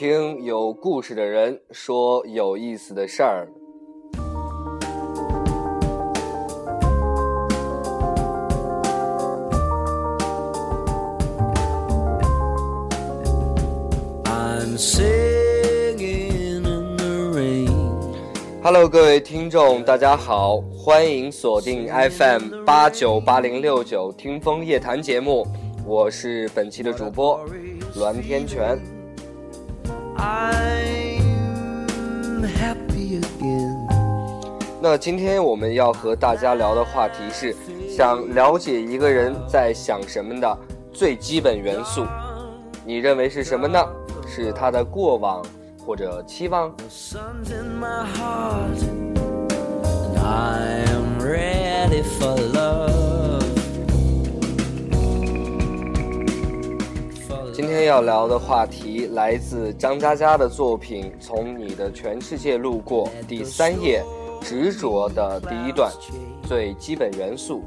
[0.00, 3.48] 听有故事的人说有意思的事儿。
[18.62, 25.44] Hello，各位听众，大家好，欢迎锁定 FM 八九八零六九听风夜谈节目，
[25.84, 27.44] 我是本期的主播
[27.96, 28.46] 栾天
[30.18, 30.48] 全。
[34.80, 37.54] 那今天我们要和大家聊的话题是，
[37.88, 40.58] 想了解一个人在想什么的
[40.92, 42.04] 最基本元素，
[42.84, 43.78] 你认为是什么呢？
[44.26, 45.42] 是他的过往。
[45.88, 46.70] 或者期望。
[57.58, 64.00] 今天要聊的话题来自张嘉佳的作品《从你的全世界路过》第三页，
[64.40, 65.90] 执着的第一段，
[66.46, 67.64] 最基本元素。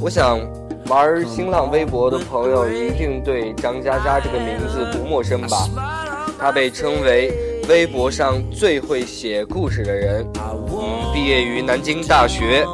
[0.00, 0.40] 我想。
[0.88, 6.34] 玩新浪微博的朋友一定对张嘉佳这个名字不陌生吧？
[6.36, 7.32] 他被称为
[7.68, 10.26] 微博上最会写故事的人。
[10.34, 12.66] 嗯，毕业于南京大学，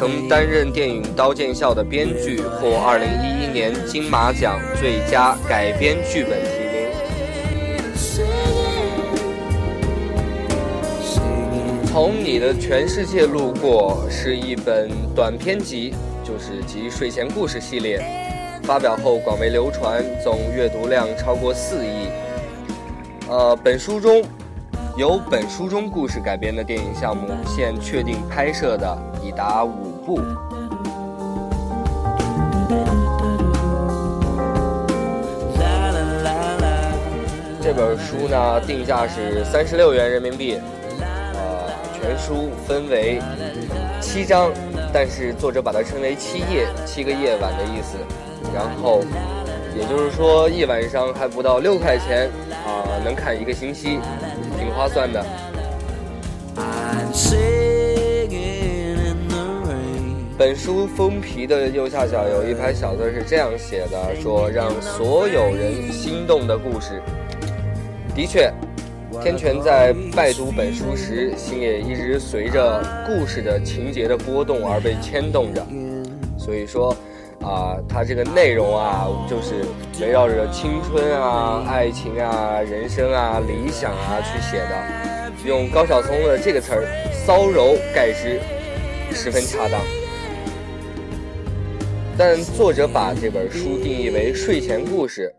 [0.00, 6.88] 曾担任电影《刀剑笑》的编剧，获2011年金马奖最佳改编剧本提名。
[11.84, 15.92] 从你的全世界路过是一本短篇集。
[16.24, 18.02] 就是集睡前故事系列，
[18.62, 22.08] 发表后广为流传，总阅读量超过四亿。
[23.28, 24.22] 呃，本书中
[24.96, 30.20] 由本书中故事改编的电影项目，现确定拍摄的已达五部。
[37.62, 40.58] 这本书呢，定价是三十六元人民币。
[41.00, 43.20] 呃，全书分为
[44.00, 44.50] 七章。
[44.92, 47.96] 但是作者把它称为“七夜”，七个夜晚的意思。
[48.52, 49.02] 然后，
[49.72, 52.28] 也就是说一晚上还不到六块钱
[52.66, 54.00] 啊，能看一个星期，
[54.58, 55.24] 挺划算的。
[60.40, 67.02] 本书封皮的右下角有一排小字是这样写的：说让所有人心动的故事。
[68.14, 68.50] 的确。
[69.20, 75.62] 天泉在拜读本书时，心也一直随着故事的情节的波动而被牵动着。
[76.38, 76.96] 所以说，
[77.42, 79.56] 啊，它这个内容啊，就是
[80.00, 85.44] 围绕着青春啊、爱情啊、人生啊、理想啊去写的。
[85.44, 88.40] 用高晓松的这个词儿“骚柔”概之，
[89.12, 89.78] 十分恰当。
[92.22, 95.34] 但作者把这本书定义为睡前故事，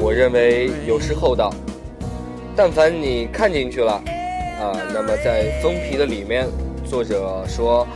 [0.00, 1.54] 我认为有失厚道。
[2.56, 3.92] 但凡你看进去了，
[4.60, 6.48] 啊，那么在封皮的里面，
[6.84, 7.86] 作者说，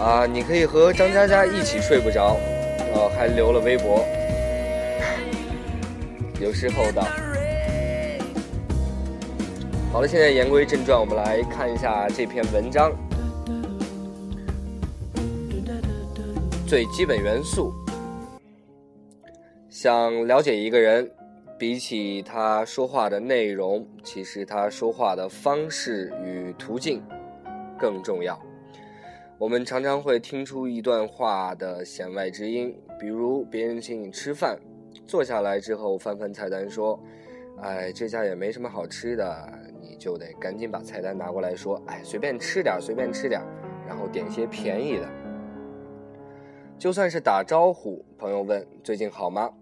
[0.00, 2.36] 啊，你可以和张嘉佳一起睡不着，
[2.92, 4.04] 呃，还留了微博，
[6.40, 7.06] 有失厚道。
[9.92, 12.90] 好了，现在言归正传，我们来看一下这篇文章，
[16.68, 17.72] 最基本元素，
[19.70, 21.10] 想了解一个人。
[21.58, 27.02] 比起他说话的内容，其实他说话的方式与途径
[27.78, 28.38] 更重要。
[29.38, 34.56] 我们常常会听出一段话的弦外之音，比如别人请你吃饭，
[35.06, 37.00] 坐下来之后翻翻菜单说
[37.62, 43.40] ：“哎，这家也没什么好吃的。”你就得赶紧把菜单拿过来说：“哎，随便吃点，随便吃点。”
[43.88, 45.08] 然后点些便宜的。
[46.78, 49.52] 就算是打招呼，朋友问：“最近好吗？”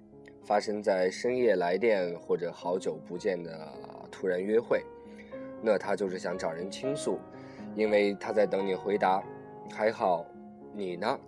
[0.45, 3.51] 发生在深夜来电或者好久不见的
[4.13, 4.85] 突然约会，
[5.63, 7.19] 那他就是想找人倾诉，
[7.75, 9.23] 因为他在等你回答。
[9.73, 10.27] 还好，
[10.75, 11.19] 你呢？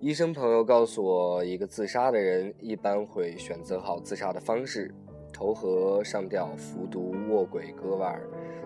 [0.00, 4.92] 医生朋友告诉我，一个自杀的人一般会选择好自杀的方式：
[5.32, 8.20] 投河、上吊、服毒、卧轨、割腕。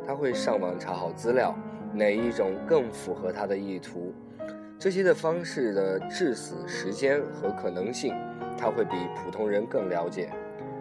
[0.07, 1.55] 他会上网查好资料，
[1.93, 4.13] 哪一种更符合他的意图。
[4.79, 8.15] 这些的方式的致死时间和可能性，
[8.57, 10.31] 他会比普通人更了解。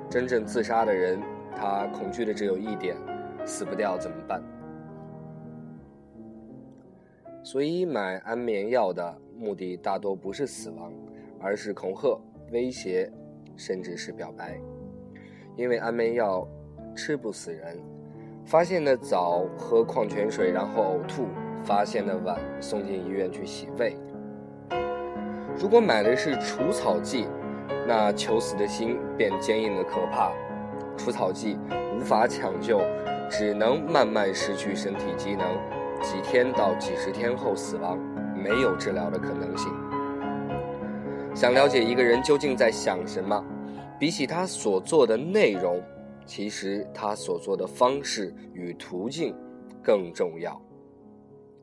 [0.09, 1.19] 真正自杀的人，
[1.55, 2.95] 他恐惧的只有一点：
[3.45, 4.43] 死不掉怎么办？
[7.43, 10.93] 所以买安眠药的目的大多不是死亡，
[11.39, 12.19] 而是恐吓、
[12.51, 13.11] 威胁，
[13.55, 14.59] 甚至是表白。
[15.55, 16.47] 因为安眠药
[16.95, 17.77] 吃不死人，
[18.47, 21.27] 发现的早，喝矿泉水然后呕吐。
[21.65, 23.97] 发现的晚送进医院去洗胃。
[25.57, 27.27] 如果买的是除草剂，
[27.85, 30.31] 那求死的心便坚硬的可怕。
[30.95, 31.57] 除草剂
[31.93, 32.79] 无法抢救，
[33.29, 35.45] 只能慢慢失去身体机能，
[36.01, 37.99] 几天到几十天后死亡，
[38.33, 39.69] 没有治疗的可能性。
[41.35, 43.43] 想了解一个人究竟在想什么，
[43.99, 45.81] 比起他所做的内容，
[46.27, 49.33] 其实他所做的方式与途径
[49.81, 50.61] 更重要。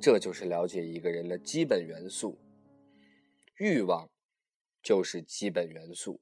[0.00, 2.36] 这就是了解一个人的基本元素。
[3.58, 4.08] 欲望
[4.82, 6.18] 就是基本元素。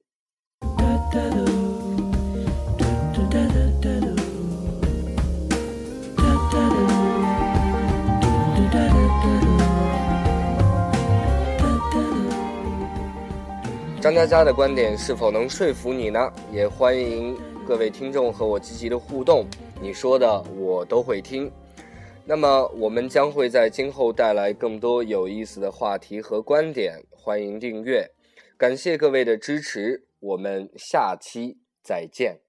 [13.99, 16.19] 张嘉佳的观点是否能说服你呢？
[16.51, 19.45] 也欢迎各位听众和我积极的互动，
[19.81, 21.49] 你说的我都会听。
[22.25, 28.11] 那么，我们将会在今后带来更多有意思的话题和观点，欢迎订阅，
[28.57, 32.41] 感谢各位的支持，我们下期再见。